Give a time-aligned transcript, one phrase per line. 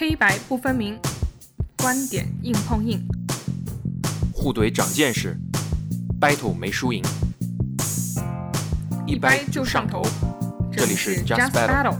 [0.00, 0.98] 黑白不分明，
[1.76, 3.06] 观点硬碰硬，
[4.32, 5.36] 互怼长见识
[6.18, 7.04] ，battle 没输赢，
[9.06, 10.00] 一掰就上头。
[10.72, 11.98] 这里是 Just Battle。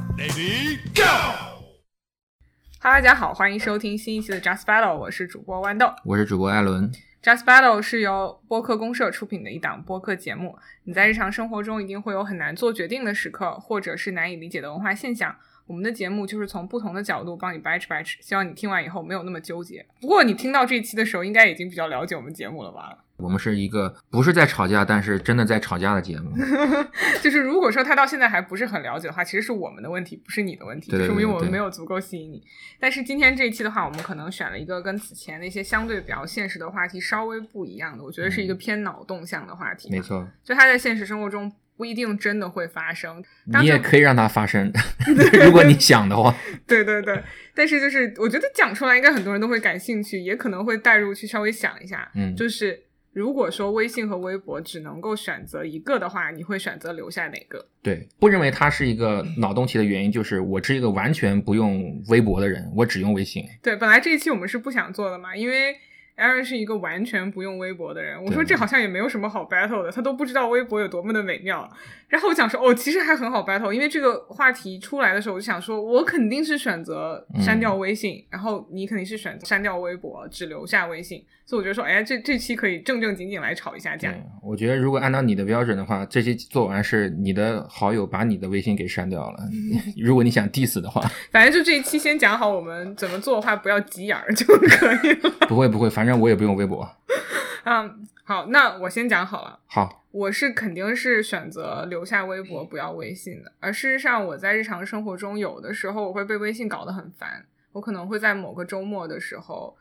[2.80, 5.92] Hello，大家好，欢迎收听新一期的 Just Battle，我是主播豌豆。
[6.06, 6.90] 我是主播艾伦。
[7.22, 10.56] Just Battle 是由播客公社出品的一档播客节目。
[10.84, 15.36] 你在日常生活中一定会有很难做决定的时刻，或者是难以理解的文化现象。
[15.70, 19.86] 我们的节目就是从不同的角度帮你掰扯掰扯，希望你听完以后没有那么纠结。
[20.00, 22.98] 不过你听到这一期的时候，应该已经比较了解我们节目了吧？
[23.18, 26.32] 我们是一个不是在吵架，但是真的在吵架的节目。
[27.22, 32.42] 就是如果说他到现在还不是很了解的话，其实是我们的问题，不是你的问题，对对对说明我们没有足够吸引你。
[32.80, 39.88] 但是今天这一期的话，我们可能选了一个跟此前那些相对比较现实的话题稍微不一样的，我觉得是一个偏脑洞向的话题。
[39.88, 43.24] 没，错，就他在现实生活中不一定真的会发生。
[43.46, 44.70] 你也可以让它发生
[45.46, 46.36] 如果你想的话。
[46.66, 47.18] 对对对，
[47.54, 52.10] 但是就是我觉得讲出来，应该很多人都会感兴趣，也可能会带入去稍微想一下。
[52.14, 52.82] 嗯就是
[53.14, 57.66] 如果说微信和微博只能够选择一个的话，你会选择留下哪个？
[57.82, 63.42] 对，不认为它是一个脑洞题的原因，就是我是一个完全不用微博的人，我只用微信。
[63.62, 65.74] 对，本来这一期我们是不想做的嘛，因为
[66.20, 68.22] Aaron 是一个完全不用微博的人。
[68.22, 71.68] 我说这好像也没有什么好 battle 的，他都不知道微博有多么的美妙。
[72.08, 81.24] 然后我想说，哦，其实还很好 battle，因为这个话题出来的时候，我就想说，我肯定是选择删掉微信，然后你肯定是选择删掉微博，只留下微信。
[81.46, 84.12] 所以我觉得说，哎，这这期可以正正经经来吵一下架。
[84.42, 89.38] 我觉得如果按照你的标准的话，这期做完是你的好友把你的微信给删掉了。
[89.96, 95.30] 如果你想 diss 的话，反正就这一期先讲好我们怎么做的话，不要急眼儿就可以了。
[95.48, 96.88] 不会不会，反正我也不用微博。
[97.64, 99.60] 嗯，好，那我先讲好了。
[99.66, 103.52] 好，我是肯定是选择留下微博，不要微信的。
[103.60, 109.76] 而事实上，我在日常生活中有的时候我会被微信搞得很烦，我可能会在某个周末的时候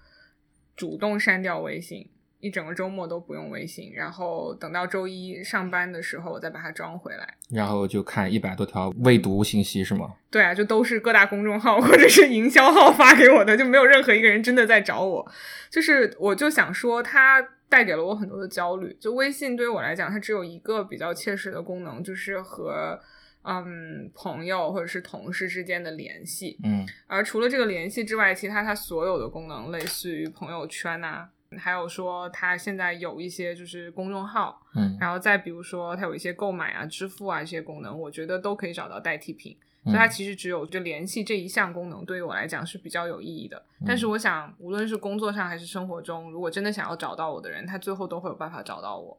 [0.75, 7.35] 主动删掉微信，一整个周末都不用微信，然后等到周一上班的时候我再把它装回来。
[7.49, 10.13] 然后就看一百多条未读信息是吗？
[10.31, 15.31] 对啊，就都是各大公众号或者是营销号发给我的，就没有任何一个人真的在找我。
[15.69, 18.95] 就是我就想说，它带给了我很多的焦虑。
[18.99, 22.99] 就微信对于我来讲，它只有一个比较切实的功能，就是和
[23.43, 26.57] 嗯朋友或者是同事之间的联系。
[26.63, 31.27] 嗯而除了这个联系之外，其他它所有的功能，类似于朋友圈呐、
[31.57, 39.57] 还有说它现在有一些就是公众号，嗯然后再比如说它有一些购买啊、支付啊这些功能，我觉得都可以找到代替品。
[39.85, 43.63] 所以它其实只有就联系这一项功能，对于我来讲是比较有意义的。
[43.87, 49.17] 但是我想，无论是工作上还是生活中，如果真的想要找到我的人，他最后都会有办法找到我，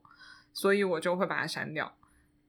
[0.52, 1.90] 所以我就会把它删掉。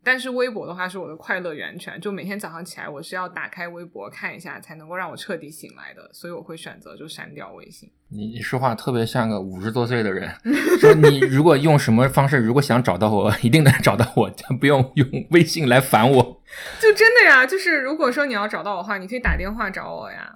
[0.03, 7.91] 但是微博的话是我的快乐源泉，就每天早上起来我是要打开微博看一下，才能够让我彻底醒来的，所以我会选择就删掉微信。
[8.09, 10.33] 你你说话特别像个五十多岁的人，
[10.79, 14.29] 说你如果用什么方式，如果想找到我，一定能找到我，
[14.59, 16.41] 不用用微信来烦我。
[16.79, 20.33] 就真的呀，就是如果说你要找到我的话，你可以打电话找我呀，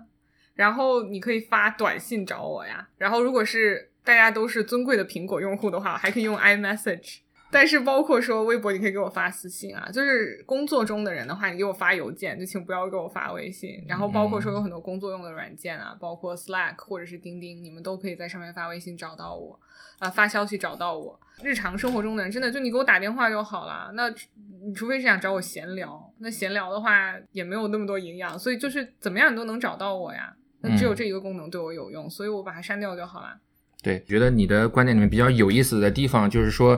[0.53, 7.22] 然后你可以发短信找我呀，然后如果是大家都是尊贵的苹果用户的话，还可以用 iMessage。
[7.55, 13.81] 但是包括说微博，你可以给我发私信啊，就是工作中的人的话，你给我发邮件，就请不要给我发微信。
[13.88, 19.57] 然后包括说有很多工作用的软件啊，包括 Slack 或者是钉钉，你们都可以在上面发微信找到我，
[19.99, 21.17] 啊、发消息找到我。
[21.41, 23.89] 日常生活中的人，真的就你给我打电话就好了。
[23.93, 24.13] 那
[24.61, 30.35] 你除非是想找我闲聊，那闲聊的话也没有那么多营养，所以就是怎么样你都能找到我呀。
[30.59, 33.37] 那只有嗯这一个功能对我有用，所以我把它删掉就好了。
[33.81, 36.77] 对，觉得你的观点里面比较有意思的地方，就是说，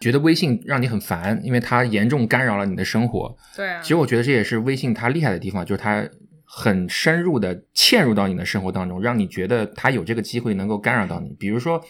[0.00, 3.36] 觉得微信让你很烦，因为它严重干扰了你的生活。
[3.54, 6.08] 对啊，其实我觉得这也是微信它厉害的地方，就是它
[6.44, 11.34] 很深入的嵌入到你的生活当中，让你觉得它有这个机会能够干扰到你。
[11.38, 11.82] 比如说，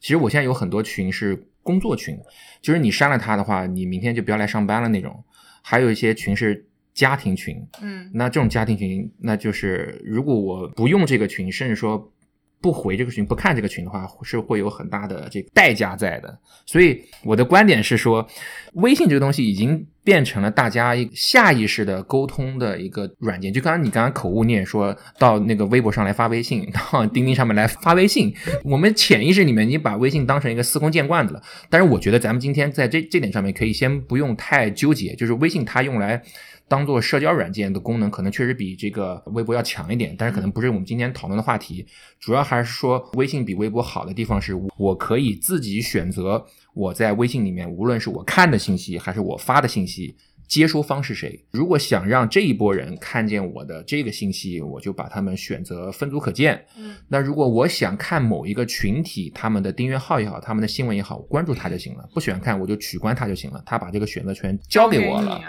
[0.00, 2.18] 其实我现在有很多群是工作群，
[2.62, 5.24] 就是你删了它的话，你明天就不要来上班了那种。
[5.60, 12.10] 还有一些群是家庭群，嗯那这种家庭群，那就是如果我不用这个群，甚至说
[12.60, 16.38] 不回这个群、不看这个群的话，是会有很大的这个代价在的。
[16.66, 18.26] 所以我的观点是说，
[18.74, 23.52] 微信这个东西已经变成了大家下意识的沟通的一个软件。
[23.52, 28.34] 就刚刚你刚刚口误，念说到那个微博上来发微信，到钉钉上面来发微信，
[28.64, 31.42] 我们潜意识里面已经把微信当成一个司空见惯的了。
[31.70, 36.22] 但是我觉得咱们今天在这这点上面可以先不用太纠结，就是微信它用来
[36.68, 41.86] 当做社交软件的功能，可能确实比这个微博要强一点，但是可能不是我们今天讨论的话题。
[42.20, 46.44] 主要还是说微信比微博好的地方是，我可以自己选择
[46.74, 50.14] 我在微信里面，无论是我看的信息还是我发的信息，
[50.46, 51.42] 接收方是谁。
[51.50, 56.64] 如果想让这一波人看见我的这个信息，我就把他们选择分组可见。
[56.76, 63.62] 嗯那如果我想看某一个群体他们的订阅号也好，他们的新闻也好，我关注他就行了；不喜欢看我就取关他就行了。
[63.64, 65.40] 他把这个选择权交给我了。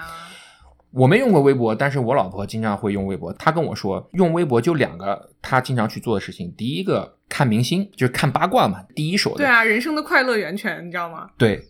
[0.91, 3.31] 我没用过微博，但是我老婆经常会用微博。
[3.33, 6.51] 她跟我说，用微博就两个她经常去做的事情。
[6.57, 9.37] 第一个看明星，就是看八卦嘛，第一手的。
[9.37, 11.29] 对啊，人生的快乐源泉，你知道吗？
[11.37, 11.63] 对，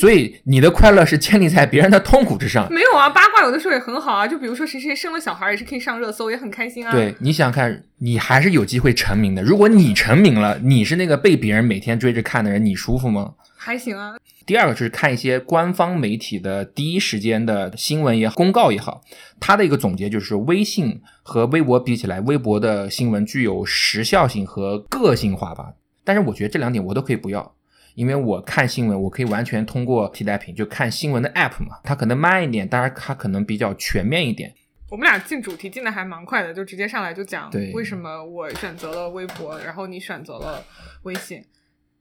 [0.00, 2.66] 所以你的快乐是建立在别人的痛苦之上。
[2.72, 6.90] 没有啊，八卦有的时候也很好啊，就比如说谁谁生了小孩，也是可以上热搜，也很开心啊。
[6.90, 9.42] 对，你想想看，你还是有机会成名的。
[9.42, 13.34] 如果你成名了，你是那个被别人每天追着看的人，你舒服吗？
[13.56, 14.14] 还行啊。
[14.46, 19.02] 第二个就是看一些官方媒体的第一时间的新闻也好，公告也好，
[19.40, 25.74] 它的一个总结就是，微信和微博比起来，微博的新闻具有时效性和个性化吧。
[26.04, 27.54] 但是我觉得这两点我都可以不要，
[27.94, 34.52] 因为我看新闻，我可以完全通过替代品，就看新闻的 app 嘛，它可能慢一点，当然它可能比较全面一点。
[34.90, 40.62] 我们俩进主题进的还蛮快的，就直接上来就讲为什么我选择了微博，然后你选择了
[41.04, 41.42] 微信。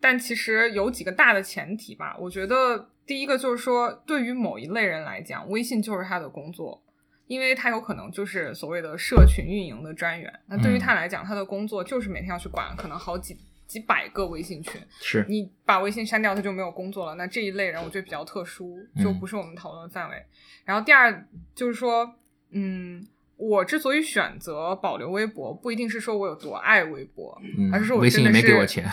[0.01, 6.83] 但其实有几个大的前提吧，我觉得第一个就是说，对于某一类人来讲，微信就是他的工作，
[7.27, 10.33] 因为他有可能就是所谓的社群运营的专员。
[10.47, 13.37] 那对于他来讲，他的工作就是每天要去管可能好几
[13.67, 17.15] 几百个微信群，是，你把微信删掉，他就没有工作了。
[17.15, 20.25] 那这一类人，我觉得比较特殊，就不是我们讨论范围。
[20.65, 22.15] 然后第二就是说，
[22.49, 23.07] 嗯，
[23.37, 28.85] 我之所以选择保留微博，不一定是说我有多爱微博，嗯而是说，我微信没给我钱。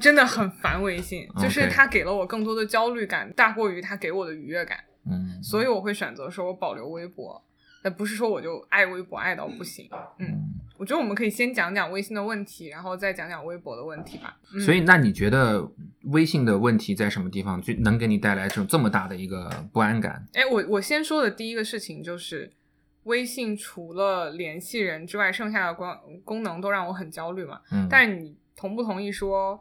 [0.00, 7.42] 真的很烦微信，就是它给了我更多的焦虑感，大过于它给我的愉悦感，嗯，所以我会选择说我保留微博。
[7.82, 9.88] 那不是说我就爱微博爱到不行，
[10.18, 14.36] 嗯，我觉得我们可以先讲讲微信的问题，然后再讲讲微博的问题吧。
[14.52, 15.66] 嗯、所以，那你觉得
[16.02, 20.22] 微信的问题在什么地方，就能给你带来这种这么大的一个不安感？
[20.34, 22.52] 哎，我我先说的第一个事情就是，
[23.04, 25.88] 微信除了联系人之外，剩下的功
[26.22, 27.62] 功能都让我很焦虑嘛。
[27.72, 29.58] 嗯，但是你同不同意说，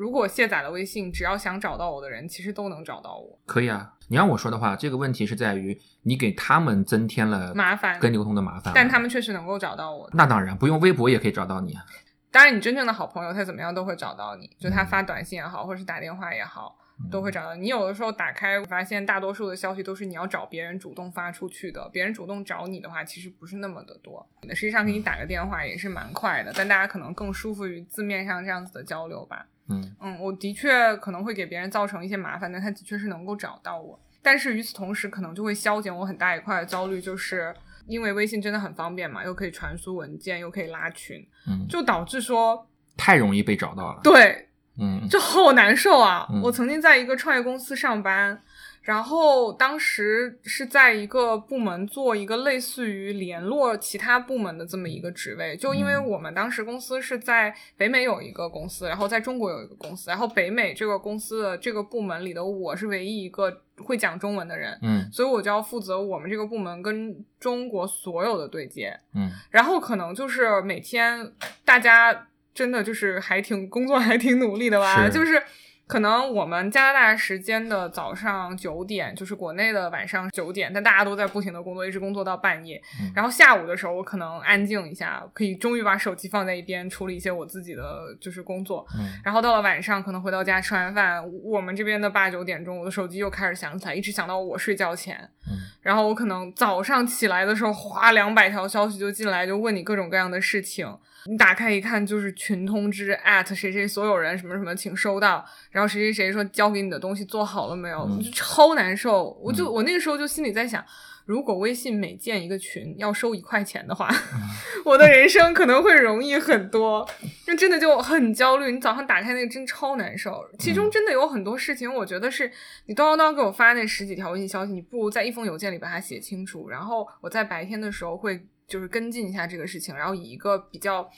[0.00, 3.38] 如果卸载了微信，只要想找到我的人，其实都能找到我？
[3.44, 3.92] 可以啊。
[4.08, 10.08] 你让我说的话，这个问题是在于你给他们增添了麻烦跟流通的麻烦，但他们确实能够找到我。
[10.14, 11.84] 那当然不用微博也可以找到你啊。
[12.30, 16.78] 当然，你真正的好朋友，他怎么样都会找到你，就嗯他发短信也好，或者是打电话也好，
[17.10, 17.68] 都会找到你。
[17.68, 24.26] 有的时候打开，发现大多数的消息都是你要找别人主动发出去的，别人主动找你的话，其实不是那么的多。
[24.50, 29.46] 实际上给你打个电话也是蛮快的，但大家可能更舒服于字面上这样子的交流吧。
[29.68, 33.98] 嗯嗯，我的确可能会给别人造成一些麻烦，但他的确是能够找到我。
[34.20, 37.54] 但是与此同时，可能就会消减我很大一块的焦虑，就是
[37.86, 44.00] 因为微信真的很方便嘛，又可以传输文件，又可以拉群，嗯，就导致说，太容易被找到了。
[44.02, 44.49] 对，
[44.80, 46.26] 嗯，就好难受啊！
[46.32, 46.40] 嗯。
[46.42, 48.40] 我曾经在一个创业公司上班，
[48.82, 56.06] 然后当时是在一个部门做一个类似于联络其他部门的这么一个职位，就因为嗯。
[56.06, 65.08] 我们当时公司是在北美有一个公司，然后在中国有一个公司，然后北美这个公司的这个部门里的我是唯一一个会讲中文的人，嗯。
[65.12, 69.30] 所以我就要负责我们这个部门跟中国所有的对接，嗯。
[69.50, 71.30] 然后可能就是每天
[71.64, 75.42] 大家真的就是还挺工作还挺努力的吧，是就是
[75.86, 82.80] 可能我们加拿大时间的早上九点，就是国内的晚上九点，但大家都在不停的工作，一直工作到半夜。
[83.00, 88.86] 嗯然后下午的时候，我可能安静一下，可以终于把手机放在一边，处理一些我自己的就是工作。
[88.96, 95.28] 嗯然后到了晚上，可能回到家吃完饭，我们这边的八九点钟，我的手机又开始响起来，一直响到我睡觉前。
[95.50, 100.86] 嗯然后我可能早上起来的时候，哗，两百条消息就进来，就问你各种各样的事情。
[101.26, 103.18] 你打开一看，就是群通知
[103.54, 105.44] 谁谁所有人什么什么，请收到。
[105.70, 109.30] 然后谁谁谁说交给你的东西做好了没有，嗯就超难受。
[109.42, 110.84] 我就嗯我那个时候就心里在想，
[111.30, 114.40] 如果微信每建一个群要收一块钱的话，嗯
[114.84, 117.08] 我的人生可能会容易很多。
[117.46, 120.44] 那真的就很焦虑，你早上打开那个真超难受。
[120.58, 122.50] 其中嗯真的有很多事情，我觉得是
[122.86, 131.08] 你叨叨叨给我发那十几条微信消息，你不如在一封邮件里把它写清楚，然后我在白天的时候会就是跟进一下这个事情，然后以一个比较。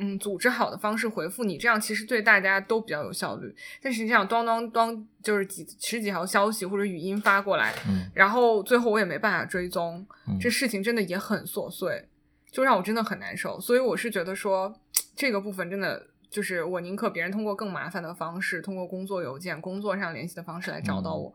[0.00, 3.52] 嗯，组织好的方式回复你，这样其实对大家都比较有效率。
[3.82, 12.08] 但实际上，咚咚咚，就是几十几条消息或者语音发过来，嗯然后最后我也没办法追踪，嗯这事情真的也很琐碎，
[12.52, 13.60] 就让我真的很难受。
[13.60, 14.72] 所以我是觉得说，
[15.16, 21.34] 这个部分真的就是我宁可别人通过更麻烦的方式，通过工作邮件、工作上联系的方式来找到我，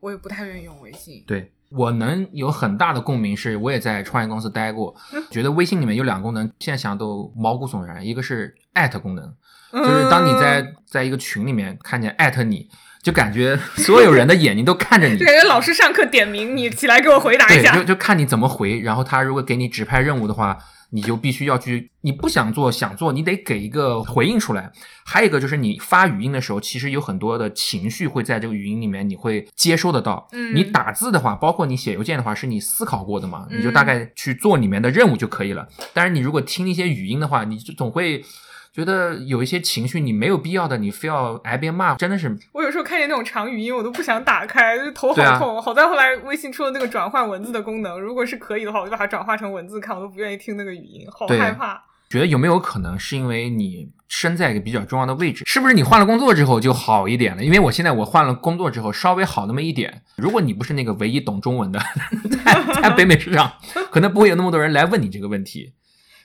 [0.00, 1.24] 我也不太愿意用微信。
[1.26, 4.94] 对我能有很大的共鸣，是我也在创业公司待过，
[5.30, 8.04] 觉得微信里面有两个功能，现在想都毛骨悚然。
[8.04, 9.24] 一个是艾特功能，
[9.72, 12.68] 就是当你在在一个群里面看见艾特你，
[13.02, 17.84] 就感觉所有人的眼睛都看着你就，感觉老师上课点名你起来给我回答一，下就。
[17.84, 18.80] 就看你怎么回。
[18.80, 20.58] 然后他如果给你指派任务的话，
[20.92, 24.70] 你就必须要去，你不想做想做，你得给一个回应出来。
[25.04, 30.28] 还有一个就是你发语音的时候，其实有很多的情绪会在这个语音里面，你会接收得到。
[30.32, 33.46] 嗯你打字的话，包括你写邮件的话，是你思考过的嘛？
[33.50, 35.66] 嗯你就大概去做里面的任务就可以了。
[35.94, 38.22] 但是你如果听一些语音的话，你就总会。
[38.72, 45.60] 觉得有一些情绪你没有必要的，你非要挨边骂，真的是我有时候看见那种长语音，我都不想打开，就头好痛。
[45.60, 51.82] 好在后来微信出了那个转换文字的功能，如果是可以的话，我就把它转化成文字看，我都不愿意听那个语音，好害怕。
[52.08, 55.44] 觉得有没有可能是因为你身在一个比较重要的位置？
[55.46, 57.42] 是不是你换了工作之后就好一点了？
[57.42, 60.02] 因为我现在我换了工作之后稍微好那么一点。
[60.16, 61.78] 如果你不是那个唯一懂中文的，
[62.44, 63.52] 在在北美市场，
[63.90, 65.72] 可能不会有那么多人来问你这个问题。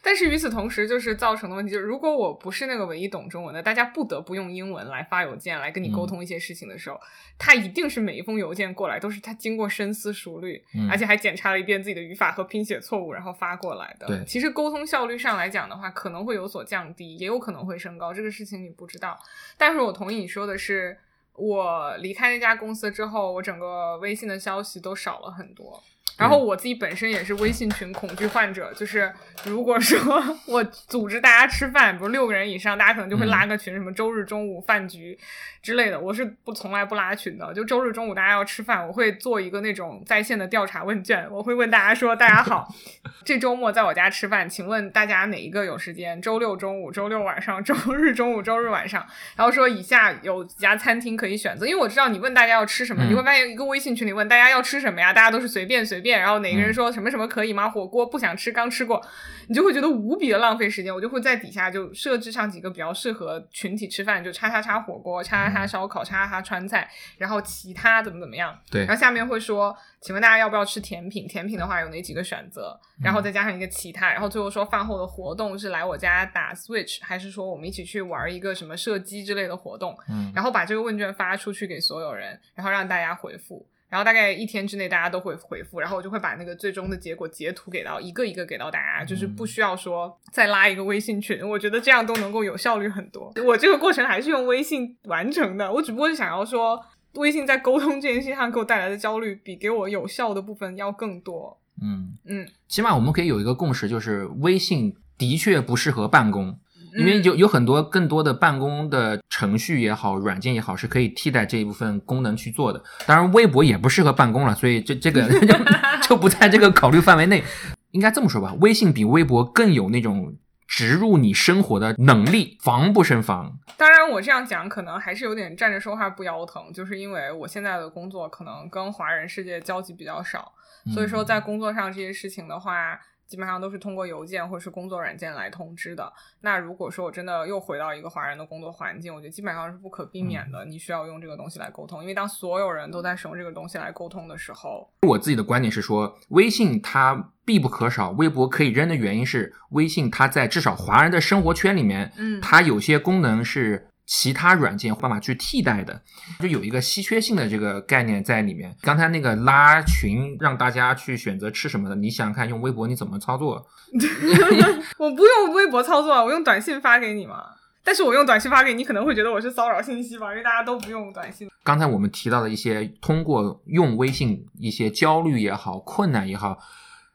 [0.07, 6.97] 但是与此同时，就是造成的问题就是，如果我不是那个唯一懂中文的，大家不得不用英文来发邮件来跟你沟嗯通一些事情的时候，
[7.37, 14.07] 他一定是每一封邮件过来都是他经过深思熟虑，嗯而且还检查了一遍自己的语法和拼写错误，然后发过来的。
[14.07, 19.19] 对其实沟通效率上来讲的话，可能会有所降低，也有可能会升高，这个事情你不知道。
[19.57, 20.97] 但是我同意你说的是，
[21.33, 25.83] 我离开那家公司之后，我整个微信的消息都少了很多。
[26.17, 29.11] 然后我自己本身也是微信群恐惧患者，就是
[29.45, 29.99] 如果说
[30.47, 35.17] 我组织大家吃饭，比如六个人以上，大家可能就会拉个群，什么周日中午饭局
[35.61, 35.99] 之类的。
[35.99, 42.67] 我是不从来不拉群的，就周日中午大家要吃饭，我会做一个那种在线的调查问卷，我会问大家说：“大家好，
[43.23, 46.19] 这周末在我家吃饭，请问大家哪一个有时间？
[46.21, 49.05] 周六中午、周六晚上、周日中午、周日晚上。”
[49.37, 57.67] 然后说以下有几家餐厅可以选择，因为我知道你问大家要吃什么，嗯你会发现一个微信群里问大家要吃什么呀，大家都是随便随便，然后哪个人说什么什么可以吗？
[57.69, 59.03] 火锅不想吃，刚吃过，
[59.47, 60.93] 你就会觉得无比的浪费时间。
[60.93, 68.57] 我就会在底下就设置上几个比较适合群体吃饭，就叉叉叉火锅、叉叉叉烧烤、叉叉叉川菜，然后其他怎么怎么样。
[68.69, 71.27] 对然后下面会说，请问大家要不要吃甜品？
[71.27, 72.79] 甜品的话有哪几个选择？
[73.01, 79.97] 然后再加上一个其他，然后最后说饭后的活动是来我家打 Switch，还是说我们一起去玩一个什么射击之类的活动？
[80.09, 83.65] 嗯，然后把这个问卷发出去给所有人，然后让大家回复。
[83.89, 93.31] 然后大概一天之内大家都会回复，然后我就会把那个最终的结果截图给到一个一个给到大家，就是不需要说再拉一个微信群，我觉得这样都能够有效率很多。
[93.45, 101.57] 我这个过程还是用微信完成的，我只不过是想要说，微信在沟通这件事情上给我带来的焦虑，比给我有效的部分要更多。
[101.81, 106.59] 嗯，嗯，起码我们可以有一个共识，就是微信的确不适合办公。
[106.97, 112.81] 因为嗯有有很多更多的办公的程序也好，软件也好，是可以替代这一部分功能去做的。
[113.05, 117.43] 当然，微博也不适合办公了，所以这这个 就就不在这个考虑范围内。
[117.91, 120.35] 应该这么说吧，微信比微博更有那种
[120.67, 123.57] 植入你生活的能力，防不胜防。
[123.77, 130.51] 当然，我这样讲可能还是有点站着说话不腰疼，就是因为我现在的工作可能跟华人世界交集比较少，
[130.93, 136.11] 所以说在工作上这些事情的话，基本上都是通过邮件或是工作软件来通知的。
[136.41, 152.41] 那如果说我真的又回到一个华人的工作环境，我觉得基本上是不可避免的，你需要用这个东西来沟通，因为当所有人都在使用这个东西来沟通的时候，我自己的观点是说，微信它必不可少，微博可以扔的原因是，微信它在至少华人的生活圈里面，嗯。
[152.41, 156.01] 它有些功能是其他软件办法去替代的，
[156.39, 158.73] 就有一个稀缺性的这个概念在里面。
[158.81, 163.67] 刚才那个拉群让大家去选择吃什么的，你想想看，用微博你怎么操作？
[164.97, 167.43] 我不用微博操作啊，我用短信发给你嘛。
[167.83, 171.49] 但是我用短信发给你，可能会觉得我是骚扰信息吧，因为大家都不用短信。
[171.63, 176.57] 刚才我们提到的一些通过用微信一些焦虑也好、困难也好，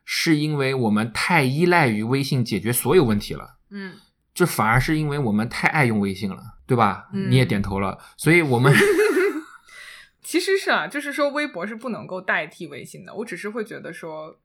[0.04, 3.56] 是因为我们太依赖于微信解决所有问题了。
[3.70, 3.94] 嗯，
[4.34, 7.08] 这反而是因为我们太爱用微信了，对吧？
[7.12, 8.72] 嗯你也点头了，所以我们
[10.22, 14.36] 其实是啊，就是说微博是不能够代替微信的，我只是会觉得说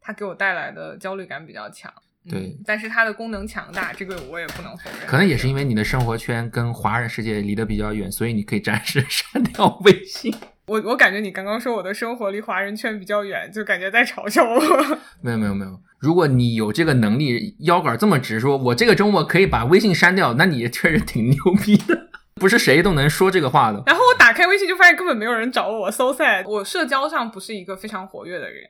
[0.00, 1.92] 它给我带来的焦虑感比较强。
[2.24, 5.08] 嗯对但是它的功能强大，这个我也不能否认。
[5.08, 10.32] 可能也是因为你的生活圈跟华人世界离得比较远，所以你可以暂时 删掉微信。
[10.72, 14.58] 我我感觉你刚刚说我的生活离华人圈比较远，就感觉在嘲笑我。
[15.20, 22.08] 没有没有没有，如果你有这个能力，腰杆这么直，说我这个周末可以把微信删掉，那你确实挺牛逼的。
[22.36, 23.82] 不是谁都能说这个话的。
[23.86, 26.48] 然后我打开微信就发现根本没有人找我，so sad。
[26.48, 28.64] 我社交上不是一个非常活跃的人，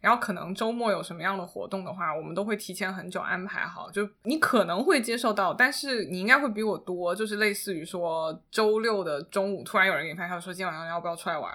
[0.00, 3.90] 然后可能周末有什么样的活动的话，我们都会提前很久安排好。
[3.90, 11.52] 就你可能会接受到，但是你应该会比我多，就是类似于说周六的中午突然有人给你发消息说今天晚上要不要出来玩，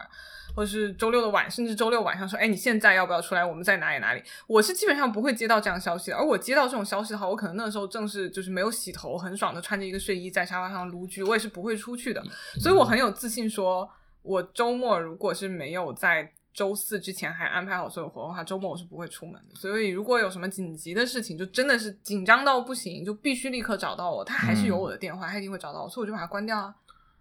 [0.55, 3.45] 或者是周六的晚，甚至周六晚上说，哎，你现在要不要出来？
[3.45, 4.23] 我们在哪里哪里？
[4.47, 6.17] 我是基本上不会接到这样消息的。
[6.17, 12.23] 而我接到这种消息的话，我可能那时候正是就是没有洗头，很爽的穿着一个睡衣在沙发上撸剧，我也是不会出去的。
[12.59, 13.89] 所以我很有自信说，
[14.23, 19.55] 我周末如果是没有在周四之前还安排好所有活动的话，周末我是不会出门的。
[19.55, 24.23] 所以如果有什么紧急的事情，就真的是紧张到不行，就必须立刻找到我。
[24.23, 26.75] 他还是有我的电话，他一定会找到我，所以我就把它关掉啊。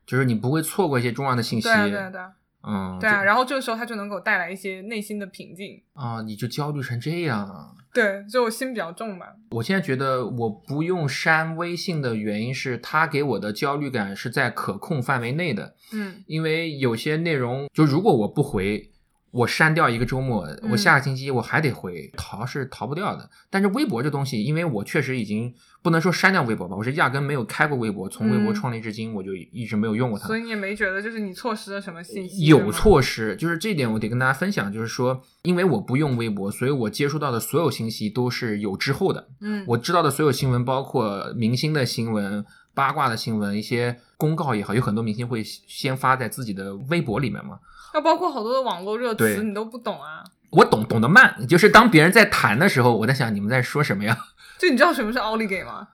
[0.05, 1.69] 就是你不会错过一些重要的信息。
[1.69, 2.33] 对啊，对啊，对啊。
[2.63, 7.71] 嗯，对啊，然后这个时候他就能给我带来一些内心的平静啊，你就焦虑成这样啊？
[7.95, 9.27] 对，就我心比较重嘛。
[9.53, 15.75] 我现在觉得我不用删微信的原因是，他给我的焦虑感是在可控范围内的。
[15.93, 18.91] 嗯，因为有些内容，就如果我不回。
[19.31, 23.31] 我删掉一个周末，我下个星期我还得回，逃是逃不掉的。
[23.49, 30.27] 但是微博这东西，因为我确实已经不能说删掉微博吧，我是压根没有开过微博，从微博创立至今，我就一直没有用过它。
[30.27, 32.47] 所以你也没觉得就是你错失了什么信息？
[32.47, 39.29] 有错失，就是这点我得跟大家分享，就是说，因为我不用微博，所以我接触到的所有信息都是有滞后的。
[39.41, 42.45] 嗯，我知道的所有新闻，包括明星的新闻、
[42.75, 47.61] 八卦的新闻、一些公告也好，有很多明星会先发在自己的微博里面嘛。
[47.93, 50.23] 那包括好多的网络热词，你都不懂啊？
[50.51, 51.47] 我懂，懂得慢。
[51.49, 54.17] 就是当别人在谈的时候，我在想你们在说什么呀？
[54.59, 55.89] 就你知道什么是奥利给吗？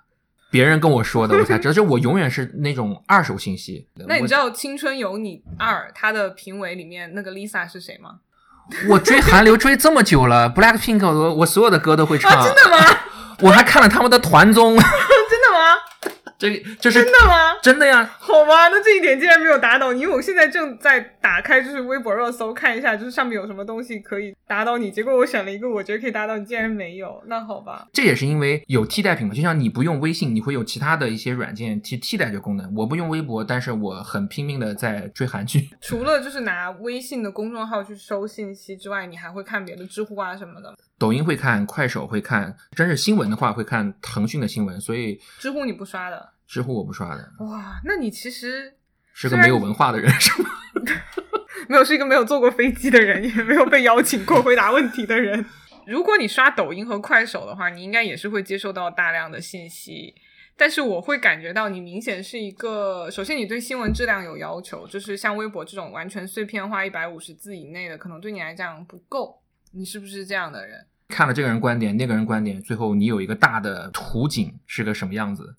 [0.50, 1.72] 别人跟我说的，我才知道。
[1.74, 3.88] 就我永远是那种二手信息。
[4.06, 8.20] 那你知道《青春有你二》它的评委里面那个 Lisa 是谁吗？
[8.88, 12.30] 我追韩流追这么久了，Black Pink，我我所有的歌都会唱。
[12.42, 12.84] 真的吗？
[13.42, 14.76] 我还看了他们的团综。
[16.38, 17.56] 这这是真的吗？
[17.62, 18.16] 真的呀。
[18.18, 24.90] 好吧，那这一点竟然没有打倒你，因为我现在正在打开就是微博热搜看一下，就是上面有什么东西可以打倒你。
[24.90, 27.22] 结果我选了一个我觉得可以打倒你，竟然没有。
[27.26, 29.34] 那好吧，这也是因为有替代品嘛。
[29.34, 32.74] 就像你不用微信，你会有其他的一些软件去替代这功能。
[32.74, 35.68] 我不用微博，但是我很拼命的在追韩剧。
[35.82, 40.74] 除了就是拿微信的公众号去收信息之外，你还会看别的知乎啊什么的。
[40.98, 44.80] 抖音会看，快手会看，真是新闻的话会看腾讯的新闻。
[44.80, 46.30] 所以知乎你不刷的。
[46.46, 47.32] 知乎我不刷的。
[47.40, 48.72] 哇，那你其实
[49.12, 50.48] 是个没有文化的人是吗？
[51.68, 55.44] 没有，是一个没有坐过飞机的人， 也没有被邀请过回答问题的人。
[55.86, 60.14] 如果你刷抖音和快手的话，你应该也是会接收到大量的信息。
[60.58, 69.42] 但是我会感觉到你明显是一个，首先你对新闻质量有要求，就是像微博这种完全碎片化一百五十字以内的，可能对你来讲不够。
[69.72, 70.86] 你是不是这样的人？
[71.08, 75.54] 看了这个人观点，那个人观点，最后你有一个大的图景是个什么样子？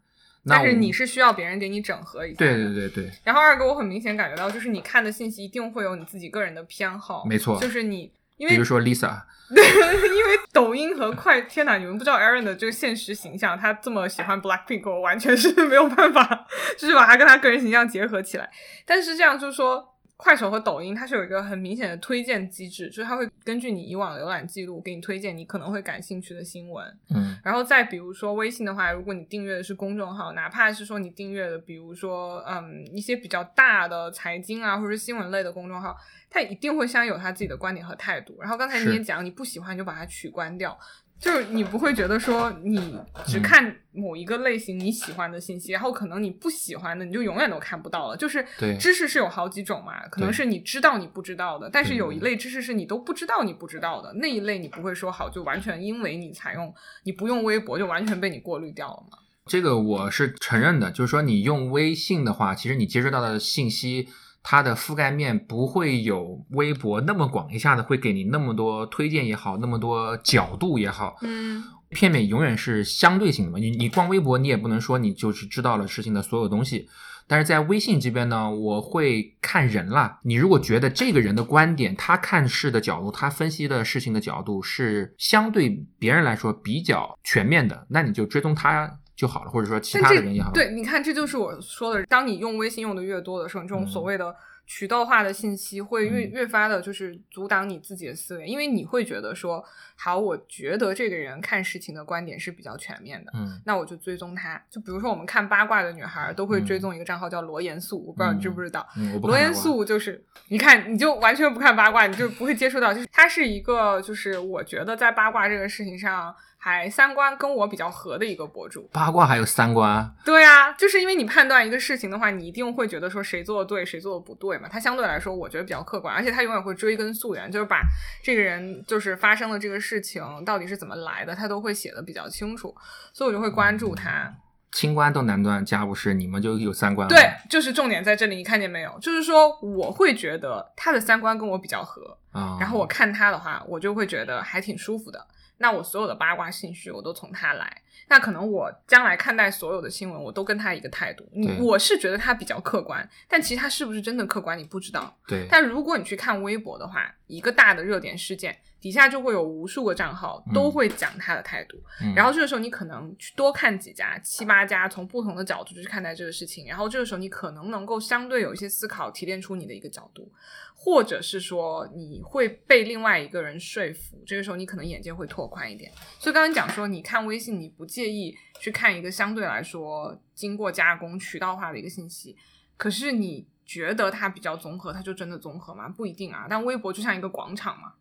[0.48, 3.12] 但是你是需要别人给你整合一下，对对对对。
[3.24, 7.60] 然后二哥，我很明显感觉到，就是你看的信息一定会有你自己个人的偏好，没错。
[7.60, 9.22] 就是你，因为比如说 Lisa，
[9.54, 18.50] 对，因为抖音和快，天哪，你们不知道 Aaron 的这个现实形象，他这么喜欢 Blackpink，我完全是 没有办法，就是把他跟他个人形象结合起来。
[18.86, 19.94] 但是这样就是说。
[20.18, 26.86] 快手和抖音它是有一个很明显的推荐机制，就是它会根据你以往浏览记录给你推荐你可能会感兴趣的新闻。
[27.12, 35.96] 嗯，然后再比如说微信的话，如果你订阅的是公众号，哪怕是说你订阅的，比如说嗯一些比较大的财经啊或者新闻类的公众号，
[36.32, 38.38] 它一定会先有它自己的观点和态度。
[38.42, 40.78] 然后刚才你也讲，你不喜欢就把它取关掉。
[41.20, 48.16] 就是你不会觉得说你只看某一个类型你喜欢的信息，然后可能你不喜欢的你就永远都看不到了。
[48.16, 48.46] 就是
[48.80, 59.18] 知识是有好几种嘛，可能是你知道你不知道的，但是有一类知识是你都不知道你不知道的那一类，你不会说好就完全因为你采用你不用微博就完全被你过滤掉了吗？
[59.48, 64.08] 这个我是承认的，就是说你用微信的话，其实你接收到的信息。
[64.50, 73.60] 它的覆盖面不会有微博那么广，一下子会给你那么多推荐也好，那么多角度也好，嗯，片面永远是相对性的嘛。
[73.60, 76.88] 你你逛微博，你也不能说你就是知道了事情的所有东西。
[77.28, 80.18] 但是在微信这边呢，我会看人啦。
[80.24, 89.00] 你如果觉得这个人的观点，他看事的角度，他分析的事情的角度是相对别人来说比较全面的，那你就追踪他。
[89.18, 90.52] 就好了，或者说其他的人也好。
[90.52, 94.34] 对，你看，这就是我说的，当你用微信用的越多的时候，这种所谓的
[94.68, 99.64] 渠道化的信息会越越发的，就是阻挡你自己的思维，因为你会觉得说，
[99.96, 104.62] 好，我觉得这个人看事情的观点是比较全面的，嗯，那我就追踪他。
[104.70, 108.88] 就比如说，我们看八卦的女孩都会追踪一个账号叫罗严素，我不知道你知不知道。
[109.24, 116.36] 罗严素就是，你看，你就完全不看八卦，你就不会接触到，就是他是一个，就是我觉得在八卦这个事情上。
[116.68, 118.90] 还三观跟我比较合的一个博主。
[118.92, 124.68] 八卦还有三观，对啊，就是因为你判断一个事情的话，你一定会觉得说谁做的对，谁做的不对嘛。
[124.68, 127.82] 他相对来说，我觉得比较客观，而且他永远会追根溯源，就是把
[128.22, 132.76] 这个人就是发生的这个事情到底是怎么来的，他都会写的比较清楚，
[133.14, 134.36] 所以我就会关注他。
[134.74, 137.08] 清官都难断家务事，你们就有三观。
[137.08, 139.00] 对，就是重点在这里，你看见没有？
[139.00, 145.26] 就是说，我会觉得他的三观跟我比较合，啊，然后我看他的话，我就会觉得还挺舒服的。
[145.60, 151.28] 那我所有的八卦信息我都从他来，那可能我将来看待所有的新闻，我都跟他一个态度。
[151.34, 155.18] 你我是觉得他比较客观，但其实他是不是真的客观，你不知道。
[155.28, 170.32] 对，但如果你去看微博的话，一个大的热点事件底下就会有无数个账号都会讲他的态度，嗯然后这个时候你可能去多看几家、七八家，从不同的角度去看待这个事情，然后这个时候你可能能够相对有一些思考，提炼出你的一个角度，
[170.76, 175.92] 或者是说你会被另外一个人说服，这个时候你可能眼界会拓宽一点。
[176.20, 182.36] 所以刚刚讲说，你看微信，你不介意去看一个相对来说经过加工、渠道化的一个信息，
[182.78, 185.90] 可是你觉得它比较综合，它就真的综合吗？
[185.90, 186.46] 不一定啊。
[186.50, 187.94] 但微博就像一个广场嘛，嗯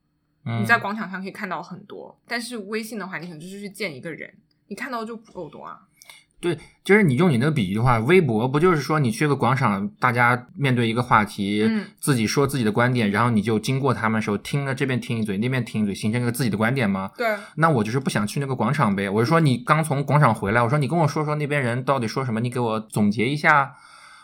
[0.46, 4.32] 你在广场上可以看到很多，但是微信的话，你可能就是去见一个人，
[4.68, 5.80] 你看到就不够多啊。
[6.38, 17.10] 对，就是你用你那个比喻的话，微博不就是说你去个广场，大家面对一个话题，嗯自己说自己的观点，然后你就经过他们的时候，听了这边听一嘴，那边听一嘴，形成一个自己的观点吗？
[17.16, 19.08] 对，那我就是不想去那个广场呗。
[19.08, 23.74] 我是说你刚从广场回来，我说你跟我说说那边人到底说什么，你给我总结一下。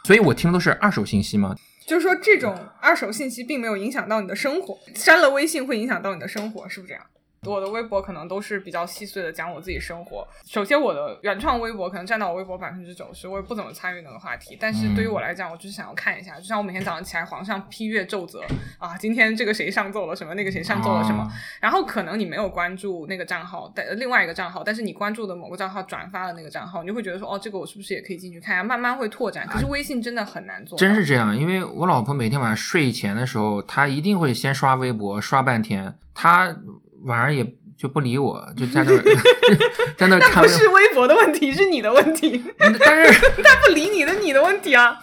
[0.05, 1.57] 所以我听的都是二手信息嘛。
[1.87, 7.07] 就是说这种二手信息并没有影响到你的生活，删了微信会影响到你的生活，是不是这样？
[7.49, 10.25] 我的微博可能都是比较细碎的讲我自己生活。
[10.47, 14.57] 首先，我的原创微博可能占到我微博百分之九十，我也不怎么参与那个话题。
[14.61, 18.45] 但是对于我来讲，我就是想要看一下，就像我每天早上起来，皇上批阅奏折
[18.79, 21.25] 啊，今天这个谁上奏了什么，那个谁上奏了什么。
[21.25, 28.63] 哦然后可能你没有关注那个账号，但另外一个账号，但是你关注的某个账号转发了那个账号，你就会觉得说，哦，这个我是不是也可以进去看一下？
[28.63, 29.45] 慢慢会拓展。
[29.49, 36.57] 可是微信真的很难做到，真是这样，因为我老婆每天晚上睡前的时候，她一定会先刷微博，刷半天，她
[37.05, 37.45] 晚上也
[37.77, 39.03] 就不理我，就在那儿
[39.97, 40.49] 在那儿那看微。
[40.49, 42.43] 不是微博的问题，是你的问题。
[42.59, 45.01] 但是 他不理你的，你的问题啊。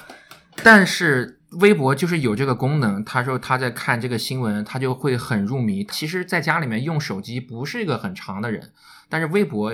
[0.64, 5.86] 但是微博就是有这个功能，他说他在看这个新闻，他就会很入迷。
[5.86, 8.72] 其实，在家里面用手机不是一个很长的人，
[9.10, 9.74] 但是微博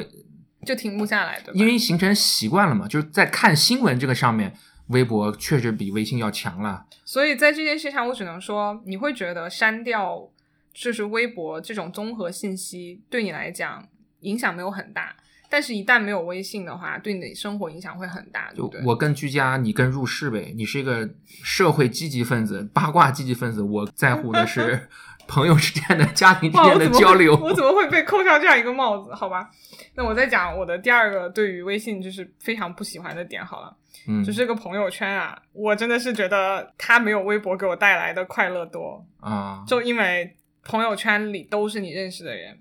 [0.65, 1.51] 就停不下来，的？
[1.53, 4.53] 因为形成习惯了嘛，就是在看新闻这个上面，
[4.88, 6.85] 微博确实比微信要强了。
[7.03, 10.29] 所以在这件事上，我只能说，你会觉得删掉
[10.75, 13.88] 就是微博这种综合信息对你来讲
[14.19, 15.15] 影响没有很大，
[15.49, 18.85] 但是一旦没有微信的话，对你的生活影响会很大，对就？
[18.85, 20.53] 我更居家，你更入世呗。
[20.57, 21.09] 你是一个
[21.43, 24.88] 社会积极分子、八卦积极分子，我在乎的是
[25.27, 27.35] 朋友之间的、家庭之，间的交流。
[27.38, 29.13] 会我怎么会被扣上这样一个帽子？
[29.13, 29.49] 好吧，
[29.95, 33.75] 那我再讲我的第二个对于微信就是非常不喜欢的点好了。
[34.07, 39.03] 嗯，就是这个朋友圈啊，我真的是觉得它没有微博给我带来的快乐多。
[39.19, 40.35] 啊，就因为
[40.65, 42.60] 朋友圈里都是你认识的人，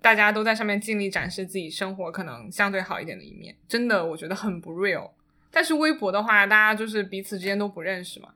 [0.00, 5.10] 大家都在上面尽力展示自己生活可能相对好一点的一面，真的我觉得很不 real。
[5.50, 8.30] 但是微博的话，大家就是彼此之间都不认识嘛，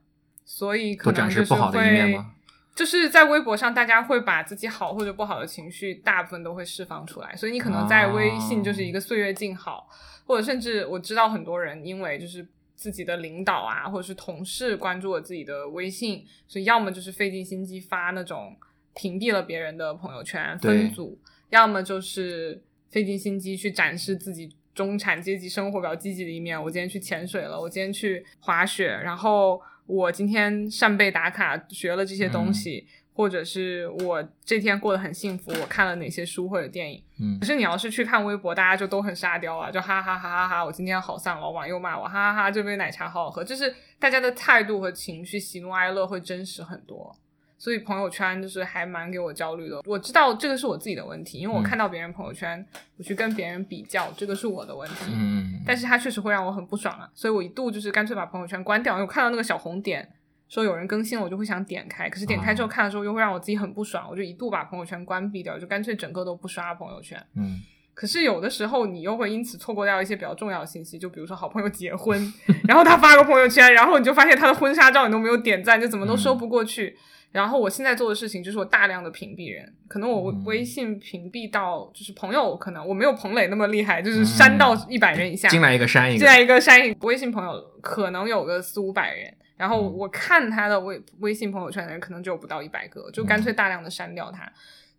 [0.45, 2.33] 所以可能就是示不好的一面会吗？
[2.75, 9.89] 就是在微博上，大家会把自己好或者不好的情绪大部分都会释放出来，所以你可能在微信就是一个岁月静好，
[10.25, 18.55] 或者甚至我知道很多人因为就是自己的领导啊或者是同事关注了自己的微信，所以要么就是费尽心机发那种
[18.99, 21.17] 屏蔽了别人的朋友圈分组，
[21.51, 26.61] 要么就是费尽心机去展示自己中产阶级生活比较积极的一面。
[26.61, 37.01] 我今天去潜水了，我今天去滑雪，然后我今天扇贝打卡学了这些东西，或者是我这天过得很幸福，我看了哪些书或者电影。
[37.21, 47.15] 嗯可是你要是去看微博，大家就都很沙雕啊，就哈哈哈哈哈，我今天好丧，老板又骂我，哈哈哈，这杯奶茶好好喝，就是大家的态度和情绪、喜怒哀乐会真实很多。
[47.59, 49.81] 所以朋友圈就是还蛮给我焦虑的。
[49.85, 52.65] 我知道这个是我自己的问题，因为我嗯看到别人朋友圈，
[52.97, 55.11] 我去跟别人比较，这个是我的问题。
[55.13, 60.09] 嗯，但是它确实会让我很不爽啊，所以我一度就是干脆把朋友圈关掉，因为我看到那个小红点
[60.47, 67.21] 说有人更新了，我就会想点开，可是点开之后看的时候又会让我自己很不爽，我就一度把朋友圈关闭掉，就干脆整个都不刷朋友圈。
[67.35, 67.59] 嗯
[67.93, 72.33] 可是有的时候你又会因此错过掉一些比较重要的信息，就比如说好朋友结婚，
[72.65, 76.95] 然后他发个朋友圈，然后你就发现他的婚纱照你都没有点赞，就怎么都说不过去。
[77.31, 94.51] 然后我现在做的事情就是我大量的屏蔽人，可能我微信屏蔽到就是朋友，可能我没有彭磊那么厉害，就是删到一百人以下，进来一个删一个，进来一个删一个微信朋友可能有个四五百人，然后嗯我看他的微微信朋友圈的人可能只有不到一百个，就干脆大量的删掉他。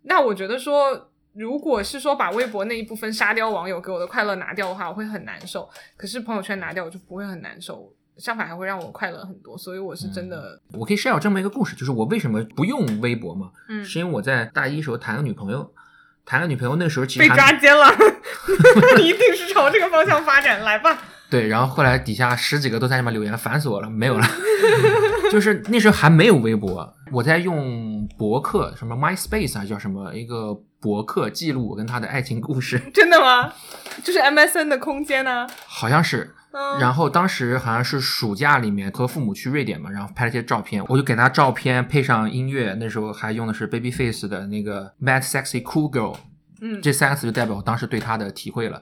[0.03, 5.69] 那我觉得说如果是说把微博那一部分沙雕网友给我的快乐拿掉的话，我会很难受。
[5.97, 9.57] 可是朋友圈拿掉，我就不会很难受，相反还会让我快乐很多。
[9.57, 13.51] 所以我是真的，我可以 share 这么一个故事，就是我为什么不用微博嘛？
[13.69, 15.73] 嗯，是因为我在大一时候谈个女朋友，
[16.25, 17.87] 谈个女朋友那时候其实被抓奸了，
[18.97, 20.97] 你一定是朝这个方向发展，来吧。
[21.29, 24.27] 对，然后后来底下十几个都在那边留言，烦死我了，没有了。
[25.31, 33.53] 就是那时候还没有微博，我在用博客，什么 MySpace 啊，叫什么一个博客记录我跟他的爱情故事，真的吗？
[34.03, 36.35] 就是 MSN 的空间呢、好像是。
[36.53, 46.17] 嗯，然后当时好像是暑假里面和父母去瑞典嘛，然后拍了些照片，我就给他照片配上音乐，那时候还用的是 Babyface 的那个 Mad Sexy Cool Girl，
[46.61, 48.81] 嗯，这三个词就代表我当时对他的体会了。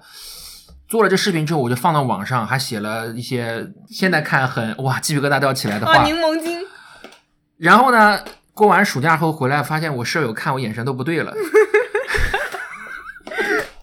[0.87, 6.03] 做了这视频之后，我就放到网上，还写了一些现在看很哇鸡皮疙瘩都要起来的啊，话。
[6.03, 6.59] 柠檬精，
[7.57, 8.19] 然后呢，
[8.55, 11.31] 过完暑假后回来，发现我舍友看我眼神都不对了，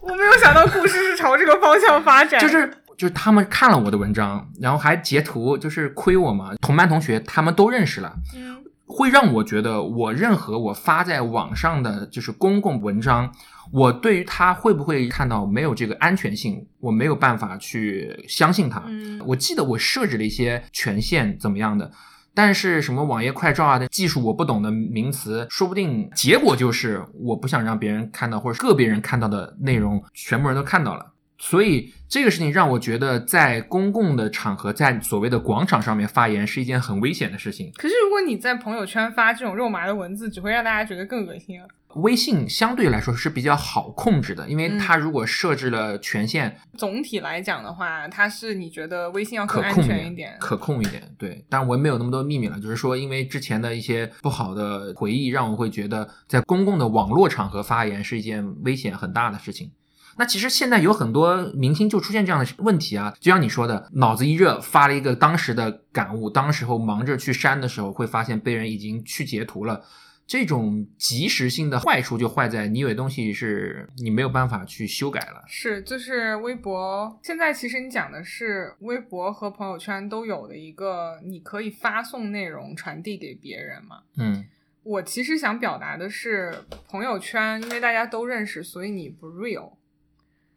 [0.03, 6.54] 我没有想到故事是朝这个方向发展，就是就是他们看了我的文章，然后还截图，就是亏我嘛。
[6.61, 8.56] 同班同学他们都认识了，嗯
[8.88, 13.32] 会让我觉得我任何我发在网上的就是公共文章，
[13.72, 18.80] 我对于他会不会看到没有这个安全性，我没有办法去相信他。
[18.87, 21.90] 嗯我记得我设置了一些权限怎么样的，
[22.32, 31.12] 但是什么网页快照啊的技术我不懂的名词，说不定结果就是我不想让别人看到或者个别人看到的内容，全部人都看到了。
[31.38, 37.70] 所以这个事情让我觉得，在公共的场合，在所谓的广场上面发言是一件很危险的事情。
[37.77, 41.66] 可是如果你在朋友圈发这种肉麻的文字，只会让大家觉得更恶心啊。
[41.96, 50.37] 微信相对来说是比较好控制的，因为嗯它如果设置了权限，总体来讲的话，它是你觉得微信要更安可控全一点。
[50.38, 51.03] 可控一点。
[51.16, 59.70] 对，但我也没有那么多秘密了，就是说，因为之前的一些不好的回忆，让我会觉得在公共的网络场合发言是一件危险很大的事情。
[60.18, 69.83] 那其实现在有很多明星就出现这样的问题啊，就像你说的，脑子一热发了一个当时的感悟，当时候忙着去删的时候，会发现被人已经去截图了。
[70.26, 75.44] 这种及时性的坏处就坏在你有些东西是你没有办法去修改了。
[75.46, 77.16] 是，就是微博。
[77.22, 84.00] 现在其实你讲的是微博和朋友圈都有的一个，你可以发送内容传递给别人嘛。
[84.16, 84.44] 嗯
[84.83, 86.55] 我其实想表达的是，
[86.88, 89.72] 朋友圈因为大家都认识，所以你不 real。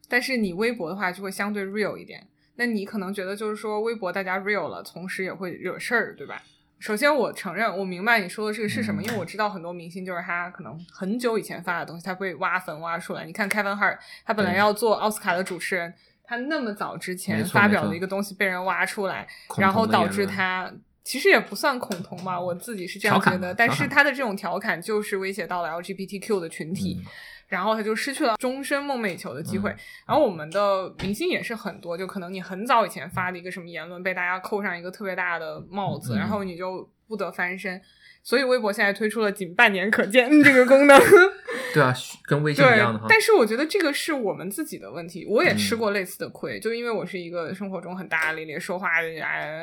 [0.09, 2.27] 但是你微博的话就会相对 real 一点。
[2.55, 6.43] 那你可能觉得就是说微博大家 real 了，同时也会惹事儿，对吧？
[6.77, 13.25] 首先我承认，我明白你说的这个是什么，嗯因为我知道很多明星就是他可能很久以前发的东西，他会挖坟挖出来。
[13.25, 15.93] 你看 Kevin Hart，他本来要做奥斯卡的主持人，
[16.23, 20.71] 他那么早之前发表的一个东西被人挖出来，然后导致他
[21.03, 23.53] 其实也不算恐同吧，我自己是这样觉得。
[23.53, 27.05] 但是他的这种调侃就是威胁到了 LGBTQ 的群体，嗯
[27.49, 29.69] 然后他就失去了终身梦寐以求的机会。
[29.71, 37.81] 嗯然后我们的明星也是很多，就可能你很早以前发的一个什么言论被大家扣上一个特别大的帽子，嗯然后你就不得翻身。
[38.21, 40.99] 所以微博现在推出了仅半年可见这个功能。
[41.73, 45.25] 对啊，跟微信一样的哈。，但是我觉得这个是我们自己的问题。
[45.29, 49.07] 我也吃嗯过类似的亏，就因为我是一个生活中很大大咧咧说话的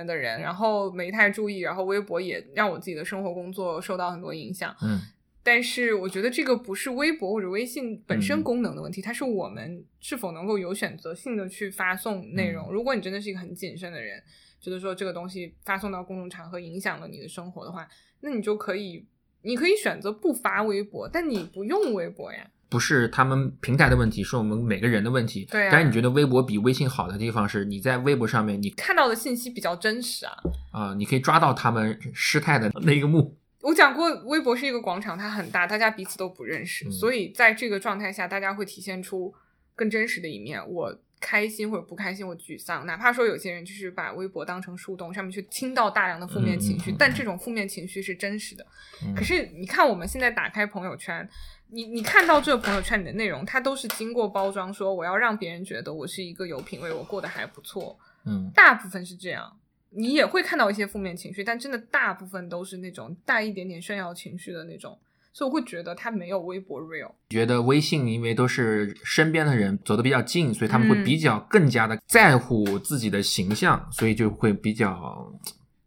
[0.05, 4.75] 的人，然后没太注意，然后微博也让我自己的生活工作受到很多影响。
[4.83, 5.01] 嗯
[5.47, 12.67] 但是我觉得这个不是微博或者微信本身嗯功能的问题，它是我们是否能够有选择性的去发送内容。
[12.69, 14.21] 嗯如果你真的是一个很谨慎的人，
[14.61, 17.87] 觉得说这个东西发送到公众场合影响了你的生活的话，
[18.23, 19.07] 那你就可以，
[19.43, 22.51] 你可以选择不发微博，但你不用微博呀。
[22.69, 25.45] 不是他们平台的问题，是我们每个人的问题。
[25.45, 30.33] 对啊但是你觉得微博比微信好的地方是，你在微博上面你，看到的信息比较真实啊。
[30.73, 33.39] 啊、你可以抓到他们失态的那个幕。
[33.67, 39.35] 我讲过，微博是一个广场，它很大，大家彼此都不认识，嗯所以在这个状态下，大家会体现出
[39.75, 40.65] 更真实的一面。
[40.71, 48.65] 我开心或者不开心，我沮丧，哪怕说有些人就是把微博当成树洞，上面去倾倒大量的负面情绪，但这种负面情绪是真实的。
[49.03, 51.29] 嗯可是你看，我们现在打开朋友圈，
[51.71, 57.99] 你你看到这个朋友圈里的内容，它都是经过包装，说我要让别人觉得我是一个有品位，我过得还不错。
[58.27, 59.59] 嗯大部分是这样，
[59.91, 64.99] 你也会看到一些负面情绪，但真的大部分都是那种带一点点炫耀情绪的那种，
[65.33, 67.11] 所以我会觉得它没有微博 real。
[67.31, 74.93] 觉得微信因为都是身边的人走得比较近，所以他们会嗯比较更加的在乎自己的形象，所以就会比较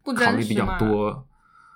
[0.04, 1.28] 考虑比较多。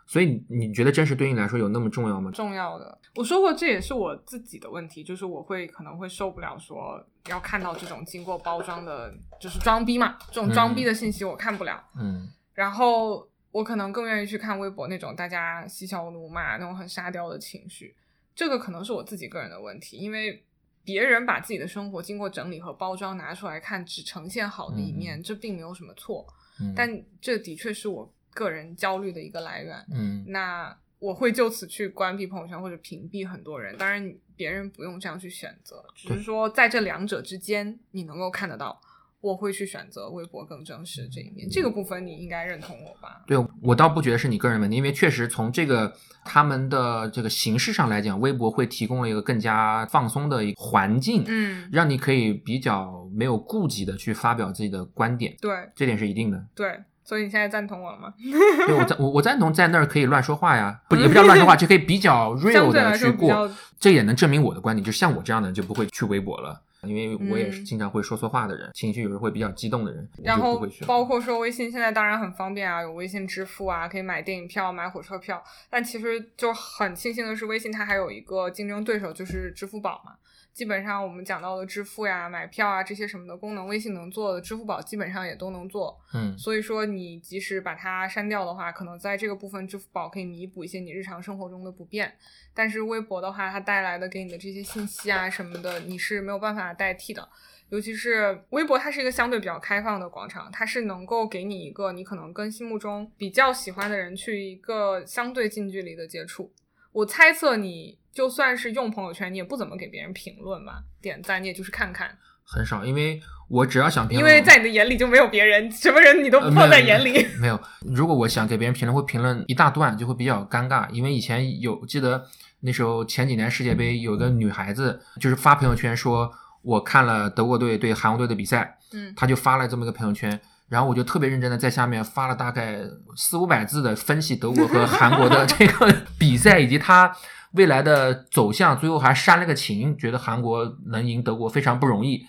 [0.06, 2.30] 所以你觉得真实对你来说有那么重要吗？
[2.32, 11.84] 重要的，我说过这也是我自己的问题，就是我会可能会受不了说要看到这种经过包装的，就是装逼嘛，这种装逼的信息我看不了。
[12.00, 17.96] 嗯然后我可能更愿意去看微博那种大家嬉笑怒骂那种很沙雕的情绪，
[18.36, 20.44] 这个可能是我自己个人的问题，因为
[20.84, 26.28] 别人把自己的生活经过整理和包装拿出来看，只呈现好的一面，这并没有什么错。
[26.60, 29.86] 嗯但这的确是我个人焦虑的一个来源。
[29.93, 33.76] 嗯那我会就此去关闭朋友圈或者屏蔽很多人。
[33.78, 38.80] 当然，别人不用这样去选择，只是说在这两者之间，你能够看得到。
[39.19, 43.24] 我会去选择微博更真实这一面，这个部分你应该认同我吧？
[43.26, 45.93] 对我倒不觉得是你个人问题，因为确实从这个
[46.26, 56.46] 他们的这个形式上来讲，微博会提供了一个更加放松的一个环境，嗯，让你可以比较没有顾忌的去发表自己的观点，对这点是一定的。
[56.54, 58.13] 对，所以你现在赞同我了吗？
[58.68, 64.84] 对我赞我我赞同在那儿可以乱说话呀，不 也不叫乱说话，就可以比较 real 的去过，这也能证明我的观点。
[64.84, 66.62] 就像我这样的人就不会去微博了。
[66.86, 70.62] 因为我也是嗯经常会说错话的人，情绪有时候会比较激动的人，然后。
[70.86, 75.42] 包括说微信现在当然很方便啊，有微信支付啊，可以买电影票、买火车票。
[75.70, 80.12] 但其实就很庆幸的是，微信它还有一个竞争对手，就是支付宝嘛。
[80.54, 86.00] 基本上我们讲到的支付呀、买票啊这些什么的功能，微信能做的，支付宝基本上也都能做。
[86.13, 92.13] 嗯所以说，你即使把它删掉的话，可能在这个部分，支付宝可以弥补一些你日常生活中的不便。
[92.54, 97.28] 但是微博的话，它带来的给你的这些信息啊什么的，你是没有办法代替的。
[97.70, 106.52] 尤其是微博，它是一个相对比较开放的广场，它是能够给你一个你可能跟心目中比较喜欢的人去一个相对近距离的接触。
[106.93, 117.25] 我猜测你就算是用朋友圈，你也不怎么给别人评论吧，点赞，你也就是看看，很少，因为我只要想评因论，为在你的眼里就没有别人，什么人你都不放在眼里。
[117.39, 120.88] 没有，如果我想给别人评论，会评论一大段，就会比较尴尬。
[120.91, 122.25] 因为以前有记得
[122.62, 130.39] 那时候前几年世界杯有个女孩子，就是发朋友圈说我看了德国队对韩国队的比赛，嗯她就发了这么一个朋友圈。
[130.74, 132.80] 然后我就特别认真的在下面发了大概
[133.16, 137.16] 四五百字的分析德国和韩国的这个 比赛以及他
[137.52, 142.26] 未来的走向，最后还煽了个情，觉得韩国能赢德国非常不容易。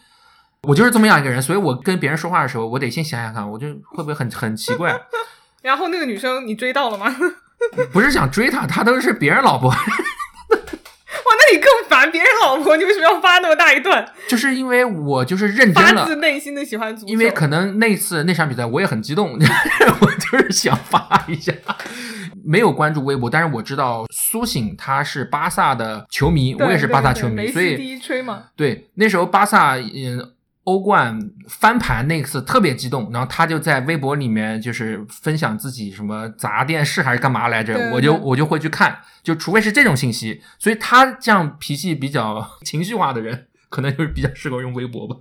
[0.65, 4.95] 我就是这么样一个人，所以我跟别人说话的时候，我得先想想看，我就会不会很很奇怪。
[5.63, 7.07] 然后那个女生你追到了吗？
[7.91, 9.75] 不是想追她，她都是别人老婆，
[11.55, 14.07] 那你更烦别人老婆，你为什么要发那么大一段？
[14.27, 17.12] 就是因为我就是认真发自了，内心的喜欢足球。
[17.12, 19.33] 因为可能那次那场比赛我也很激动，
[20.01, 21.53] 我就是想发一下。
[22.45, 28.45] 没有关注微博，但是我知道苏醒他是巴萨的球迷，我也是巴萨球迷，对对梅所以第一吹嘛。
[28.57, 30.31] 对那时候巴萨嗯。
[30.64, 45.14] 欧冠翻盘那次特别激动，然后他就在微博里面就是分享自己什么砸电视还是干嘛来着，我就我就会去看，就除非是这种信息，所以他这样脾气比较情绪化的人，可能就是比较适合用微博吧。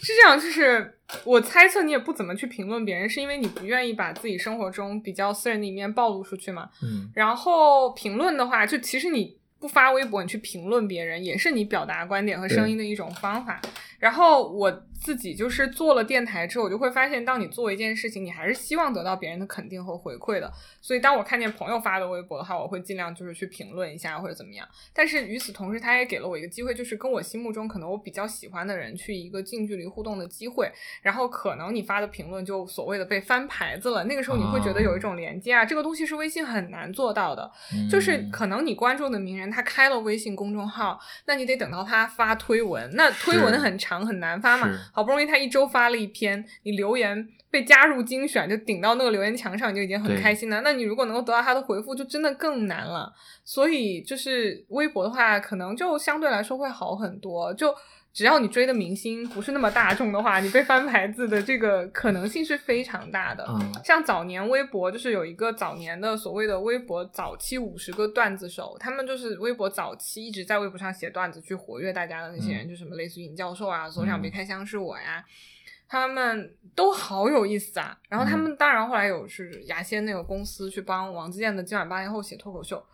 [0.00, 6.68] 是这样，就是我猜测你也不怎么去评论别人，是因为你不愿意把自己生活中比较私人的一面暴露出去嘛。
[6.82, 13.60] 嗯然后评论的话，就其实你不发微博，你去评论别人，也是你表达观点和声音的一种方法。
[14.00, 20.52] 然后我自己就是做了电台之后，我就会发现，当你做一件事情，你还是希望得到别人的肯定和回馈的。
[20.82, 24.66] 所以，当我看见朋友发的微博的话，我会尽量就是去评论一下或者怎么样。
[24.92, 30.70] 但是与此同时，他也给了我一个机会，就是跟我心目中可能我比较喜欢的人去一个近距离互动的机会。
[31.00, 37.50] 然后可能你发的评论就所谓的被翻牌子了，那个时候你会觉得有一种连接啊，这个东西是微信很难做到的。
[37.90, 50.60] 就是嗯可能你关注的名人他开了微信公众号，那你得等到他发推文，那推文很长很难发嘛，好不容易他一周发了一篇，你留言被加入精选就顶到那个留言墙上，你就已经很开心了。
[50.60, 53.12] 那你如果能够得到他的回复，就真的更难了。
[53.44, 57.74] 所以就是微博的话，可能就相对来说会好很多，就。
[58.12, 63.46] 只要你追的明星不是那么大众的话，你被翻牌子的这个可能性是非常大的。
[63.48, 75.24] 嗯像早年微博就是有一个早年的所谓的微博早期五十个段子手，他们就是微博早期一直在微博上写段子去活跃大家的那些人，就什么类似于尹教授啊，左想别开枪是我呀，
[75.88, 77.96] 他们都好有意思啊。
[78.08, 82.84] 然后他们当然后来有是牙仙那个公司去帮王自健的今晚八零后写脱口秀，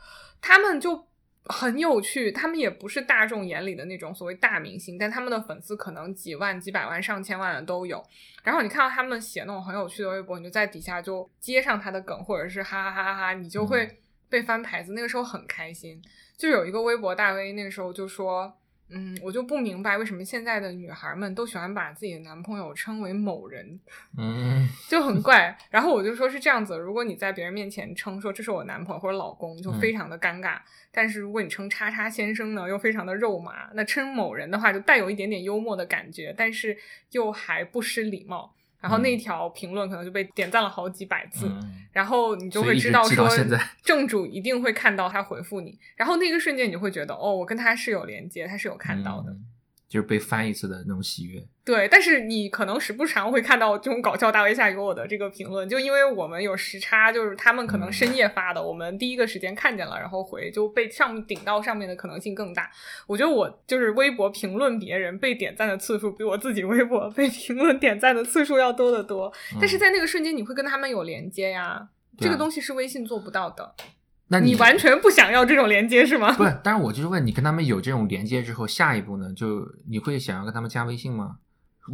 [0.40, 1.06] 他们就。
[1.48, 8.02] 很有趣，他们也不是大众眼里的那种所谓大明星，但他们的粉丝可能几万、几百万、上千万的都有。
[8.42, 14.92] 然后你看到他们写那种很有趣的微博，你就在底下就接上他的梗，或者是哈哈哈哈哈，你就会被翻牌子。
[14.92, 16.02] 那个时候很开心。
[16.36, 18.56] 就有一个微博大 V 那个时候就说，
[18.88, 23.80] 嗯，我就不明白为什么现在的女孩们都喜欢把自己的男朋友称为某人，
[24.16, 25.56] 嗯 就很怪。
[25.70, 30.58] 然后我就说是这样子，如果你在别人面前称说这是我男朋友或者老公，就非常的尴尬。
[30.92, 33.68] 但是如果你称叉叉先生呢，又非常的肉麻。
[33.74, 36.76] 那称某人的话，就带有一点点幽默的感觉，但是
[37.10, 38.55] 又还不失礼貌。
[38.86, 43.28] 然后那条评论可能就被点赞了好几百次，嗯然后你就会知道说
[43.82, 49.32] 正主一定会看到他回复你，然后那个瞬间你就会觉得哦，我跟他是有连接，他是有看到的。
[49.32, 49.44] 嗯
[49.88, 51.42] 就是被翻一次的那种喜悦。
[51.64, 62.70] 对，但是你可能时不常会看到这种搞笑大 V 下给我的这个评论，就因为我们有时差，就是他们可能深夜发的，我们第一个时间看见了，然后回就被上顶到上面的可能性更大。
[63.08, 69.32] 我觉得我就是微博评论别人被点赞的次数，比我自己微博被评论点赞的次数要多得多。
[69.60, 73.74] 但是在那个瞬间，你会跟他们有连接呀，这个东西是微信做不到的。
[74.28, 76.32] 那你完全不想要这种连接是吗？
[76.32, 79.26] 不是，但是我就是问你，跟他们有这种连接之后，下一步呢？
[79.36, 81.36] 就你会想要跟他们加微信吗？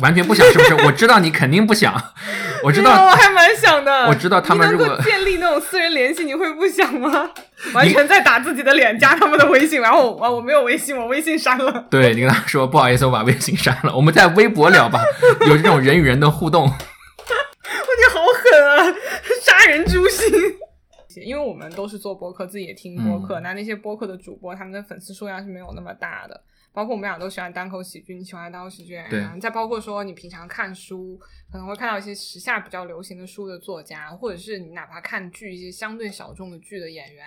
[0.00, 0.74] 完全不想是不是？
[0.86, 1.94] 我知道你肯定不想，
[2.64, 4.06] 我知道，我还蛮想的。
[4.06, 7.30] 我知道他们如果建立那种私人联系，你会不想吗？
[7.74, 11.84] 完全在打自己的脸，加他们的微信，然后我我没有微信，我微信删了。
[11.90, 15.02] 对你跟他说不好意思，我把微信删了，我们在微博聊吧，
[15.46, 16.64] 有这种人与人的互动。
[16.64, 18.96] 你好狠啊，
[19.42, 20.32] 杀人诛心！
[21.20, 26.44] 因为我们都是做播客，自己也听播客，那那些播客的主播，他们的粉丝数量是没有那么大的。
[26.72, 29.38] 包括我们俩都喜欢单口喜剧，你喜欢单口喜剧演员。
[29.38, 37.26] 再包括说你平常看书，可能会看到一些时下比较流行的书的作家，或者是你哪怕看剧一些相对小众的剧的演员，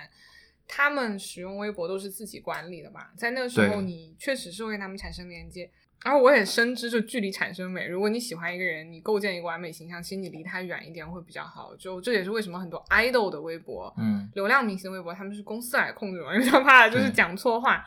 [0.68, 3.14] 他们使用微博都是自己管理的吧？
[3.16, 5.70] 在那个时候，你确实是会跟他们产生连接。
[6.06, 7.88] 而我也深知，就距离产生美。
[7.88, 11.76] 如果你喜欢一个人，你构建一个完美形象，其实你离他远一点会比较好。
[11.78, 17.84] 就这也是为什么很多 idol 的微博，嗯，流量明星微博，他们是公司来控制嘛，因为他怕就是讲错话。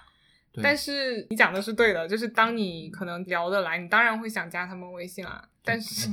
[0.60, 5.40] 但是你讲的是对的，就是当你可能聊得来，你当然会想加他们微信啦。
[5.64, 6.08] 但是，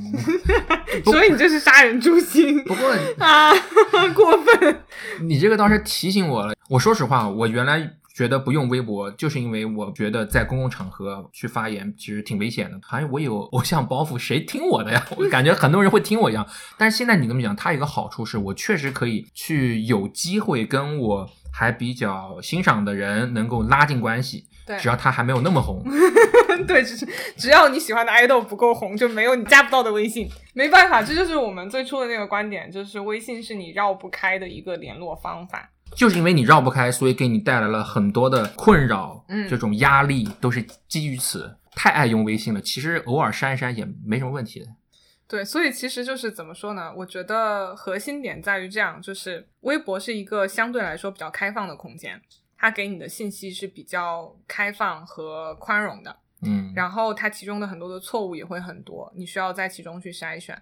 [1.04, 2.62] 所以你这是杀人诛心。
[2.62, 2.88] 不过
[3.18, 3.50] 啊，
[4.14, 4.80] 过分！
[5.22, 6.54] 你这个倒是提醒我了。
[6.68, 15.06] 我说实话，我原来觉得不用微博，就是因为我觉得在公共场合去发言其实挺危险的，好像我有偶像包袱，谁听我的呀？
[15.18, 16.46] 我感觉很多人会听我一样。
[16.78, 21.30] 但是现在你这么讲，它有个好处是我确实可以去有机会跟我。
[21.58, 25.82] 还比较欣赏的人能够拉近关系，对，只要他还没有那么红，
[26.68, 30.28] 对，只是只要你喜欢的爱豆不够红，就没有你加不到的微信。
[30.52, 35.70] 没办法，这就是我们最初的那个观点，就是微信是你绕不开的一个联络方法。
[35.96, 41.56] 就是因为你绕不开，所以给你带来了很多的困扰，嗯，这种压力都是基于此。
[41.74, 44.66] 太爱用微信了，其实偶尔删一删也没什么问题的。
[45.28, 46.90] 对，所以其实就是怎么说呢？
[46.96, 52.18] 我觉得核心点在于这样，就是微博是一个相对来说比较开放的空间，
[52.56, 60.56] 它给你的信息是比较开放和宽容的，嗯，然后它其中的很多的错误也会很多，你需要在其中去筛选。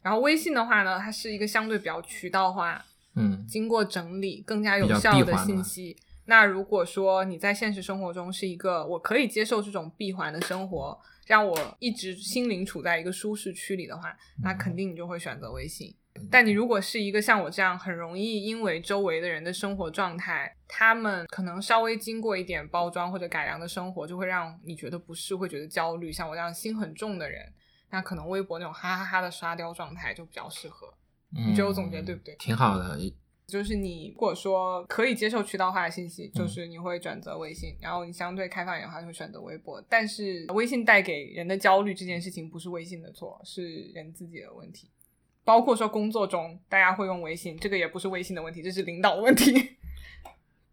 [0.00, 2.82] 然后微信的话呢，它是一个相对比较渠道化，
[3.16, 5.96] 嗯，经过整理更加有效的信息。
[6.26, 10.98] 那如果说你在现实生活中是一个我可以接受这种闭环的生活。
[11.26, 15.96] 让我一直心灵处在一个舒适区里的话，那肯定你就会选择微信。
[16.30, 26.12] 但你如果是一个像我这样很容易因为周围的人的生活状态，他们可能稍微经过一点包装或者改良的生活，就会让你觉得不适，会觉得焦虑。
[26.12, 27.50] 像我这样心很重的人，
[27.88, 30.92] 那可能微博那种哈哈哈的沙雕状态就比较适合。
[31.34, 32.34] 你觉得我总结对不对？
[32.36, 32.98] 挺好的。
[33.46, 39.84] 就是你如果说可以接受渠道化的信息，就是你会选择微信，然后你相对开放一点的话，就会选择微博。
[39.86, 44.88] 但是微信带给人的焦虑这件事情，不是微信的错，是人自己的问题。
[45.44, 49.76] 包括说工作中大家会用微信，这个也不是微信的问题，这是领导的问题。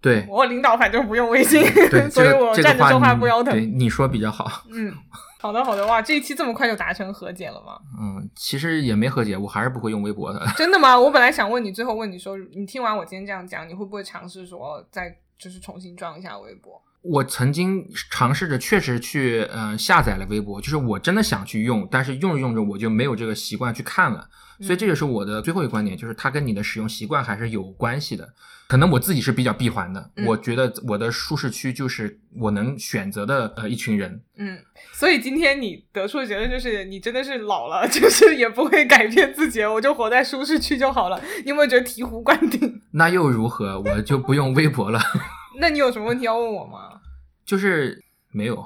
[0.01, 1.63] 对我领导反正不用微信，
[2.09, 3.55] 所以我站着说话不腰疼。
[3.77, 4.63] 你说比较好。
[4.71, 4.93] 嗯。
[5.39, 7.79] 好的，好的，哇，这一期这么快就达成和解了吗？
[7.99, 10.39] 嗯，其实也没和解，我还是不会用微博的。
[10.55, 10.99] 真的吗？
[10.99, 16.79] 我本来想问你，最后问你说，你听完我今天这样讲，你会不会尝试说再就是重新装一下微博？
[17.01, 24.29] 我曾经尝试着，确实去嗯下载了微博，就是我真的想去用，但是用着用着我就没有这个习惯去看了。
[24.61, 28.27] 所以这就是我的最后一个观点，就是它跟你的使用习惯还是有关系的。
[28.67, 34.21] 可能我自己是比较闭环的，我觉得我的舒适区就是我能选择的呃一群人。
[34.37, 34.57] 嗯，
[34.93, 41.21] 所以今天你得出的结论就是，你真的是老了， 就是也不会改变自己，我就活在舒适区就好了。
[41.43, 42.81] 你有没有觉得醍醐灌顶？
[42.93, 43.81] 那又如何？
[43.81, 45.01] 我就不用微博了。
[45.59, 47.01] 那你有什么问题要问我吗？
[47.45, 48.01] 就是
[48.31, 48.65] 没有。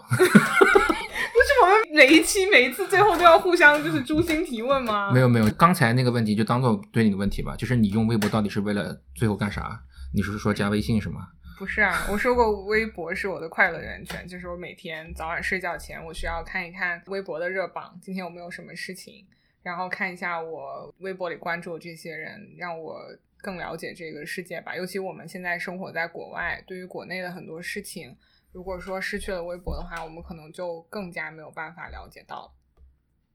[2.08, 5.12] 每一期每一次最后都要互相就是诛心提问吗？
[5.12, 7.56] 没有没有，刚才那个问题就当做对你的问题吧。
[7.56, 9.82] 就是你用微博到底是为了最后干啥？
[10.14, 11.30] 你是说加微信是吗？
[11.58, 19.26] 不是啊，我说过微博是我的快乐源泉，就是我每天早晚睡觉前我需要看一看微博的热榜，今天有没有什么事情，
[19.64, 23.00] 然后看一下我微博里关注这些人，让我
[23.38, 24.76] 更了解这个世界吧。
[24.76, 28.16] 尤其我们现在生活在国外，对于国内的很多事情。
[28.56, 32.54] 如果说失去了微博的话，我们可能就更加没有办法了解到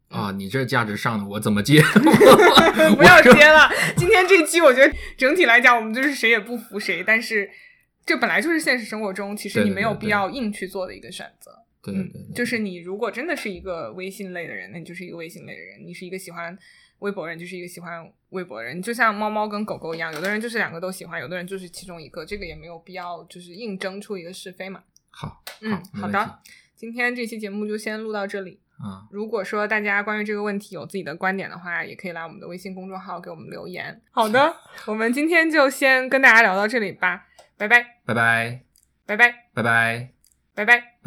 [0.08, 1.82] 啊，你这价值上的，我怎么接？
[2.96, 3.68] 不要接了。
[3.98, 7.04] 今天这期，我觉得整体来讲，我们就是谁也不服谁。
[7.06, 7.50] 但是，
[8.06, 11.50] 这本来就是现实生活中，其实你没有必要硬去做的一个选择。
[11.52, 16.58] 嗯对对对，就是你如果真的是一个微信类的人，那你就是一个微信类的人；你是一个喜欢
[17.00, 18.80] 微博人，就是一个喜欢微博人。
[18.82, 24.82] 就像猫猫跟狗狗一样，有的人就是两个都喜欢，有的人就是其中一个，这个也没有必要就是硬争出一个是非嘛。
[25.10, 26.38] 好，嗯，好的，
[26.74, 28.60] 今天这期节目就先录到这里。
[28.78, 34.00] 啊，如果说大家关于这个问题有自己的观点的话，也可以来我们的微信公众号给我们留言。
[34.10, 34.56] 好的，
[34.86, 37.26] 我们今天就先跟大家聊到这里吧，
[37.58, 38.62] 拜拜，拜拜，
[39.04, 40.12] 拜拜，拜拜。
[40.54, 40.90] 拜拜。